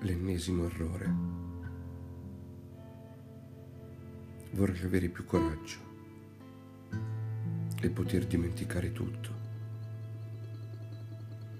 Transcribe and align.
l'ennesimo 0.00 0.66
errore. 0.66 1.14
Vorrei 4.52 4.84
avere 4.84 5.08
più 5.08 5.24
coraggio 5.24 5.78
e 7.80 7.88
poter 7.90 8.26
dimenticare 8.26 8.92
tutto, 8.92 9.30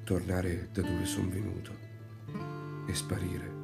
tornare 0.04 0.68
da 0.72 0.82
dove 0.82 1.04
sono 1.04 1.28
venuto 1.28 1.72
e 2.86 2.94
sparire 2.94 3.54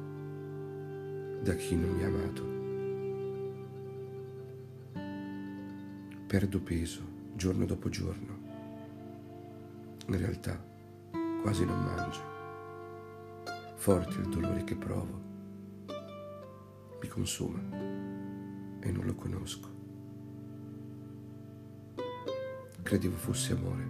da 1.41 1.55
chi 1.55 1.75
non 1.75 1.89
mi 1.89 2.03
ha 2.03 2.07
amato. 2.07 2.59
Perdo 6.27 6.59
peso 6.61 7.01
giorno 7.35 7.65
dopo 7.65 7.89
giorno. 7.89 8.39
In 10.07 10.17
realtà 10.17 10.63
quasi 11.41 11.65
non 11.65 11.83
mangio. 11.83 12.40
Forte 13.81 14.19
il 14.19 14.29
dolore 14.29 14.63
che 14.63 14.75
provo. 14.75 15.19
Mi 17.01 17.07
consuma 17.07 17.57
e 18.79 18.91
non 18.91 19.03
lo 19.03 19.15
conosco. 19.15 19.69
Credevo 22.83 23.15
fosse 23.15 23.53
amore, 23.53 23.89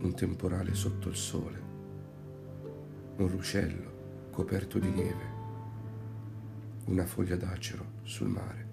un 0.00 0.14
temporale 0.14 0.72
sotto 0.72 1.10
il 1.10 1.16
sole, 1.16 1.62
un 3.16 3.28
ruscello 3.28 4.30
coperto 4.30 4.78
di 4.78 4.88
neve, 4.88 5.24
una 6.86 7.04
foglia 7.04 7.36
d'acero 7.36 7.84
sul 8.04 8.28
mare. 8.28 8.68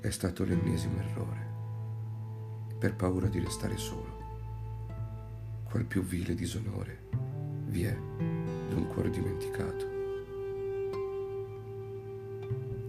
È 0.00 0.08
stato 0.08 0.44
l'ennesimo 0.46 0.98
errore, 0.98 1.46
per 2.78 2.96
paura 2.96 3.28
di 3.28 3.38
restare 3.38 3.76
solo 3.76 4.23
qual 5.74 5.86
più 5.86 6.04
vile 6.04 6.36
disonore 6.36 7.08
vi 7.66 7.82
è 7.82 7.92
d'un 7.92 8.86
cuore 8.86 9.10
dimenticato. 9.10 9.90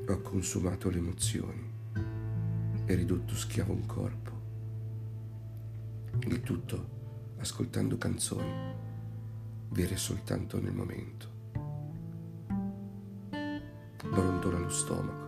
Ho 0.08 0.22
consumato 0.22 0.92
le 0.92 0.98
emozioni 1.00 1.68
e 2.86 2.94
ridotto 2.94 3.34
schiavo 3.34 3.74
un 3.74 3.88
corpo. 3.88 4.32
Il 6.28 6.42
tutto 6.42 7.34
ascoltando 7.38 7.98
canzoni, 7.98 8.54
vere 9.70 9.98
soltanto 9.98 10.62
nel 10.62 10.76
momento. 10.76 11.30
Brontola 14.08 14.60
lo 14.60 14.70
stomaco, 14.70 15.26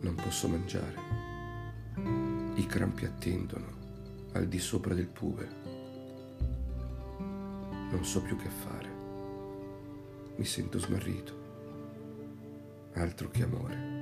non 0.00 0.14
posso 0.14 0.48
mangiare. 0.48 0.96
I 2.54 2.64
crampi 2.64 3.04
attendono 3.04 3.66
al 4.32 4.48
di 4.48 4.58
sopra 4.58 4.94
del 4.94 5.08
pube 5.08 5.73
non 7.94 8.04
so 8.04 8.20
più 8.22 8.36
che 8.36 8.48
fare. 8.48 8.88
Mi 10.36 10.44
sento 10.44 10.78
smarrito. 10.80 11.42
Altro 12.94 13.30
che 13.30 13.44
amore. 13.44 14.00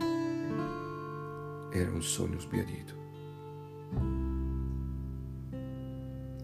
Era 1.70 1.90
un 1.90 2.02
sogno 2.02 2.40
sbiadito. 2.40 3.00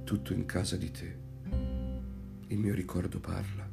Tutto 0.04 0.32
in 0.34 0.44
casa 0.44 0.76
di 0.76 0.90
te. 0.90 1.18
Il 2.48 2.58
mio 2.58 2.74
ricordo 2.74 3.18
parla. 3.18 3.66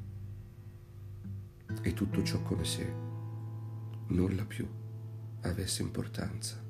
E 1.82 1.94
tutto 1.94 2.24
ciò 2.24 2.42
come 2.44 2.64
se 2.64 2.94
nulla 4.08 4.46
più 4.46 4.66
avesse 5.42 5.82
importanza. 5.82 6.65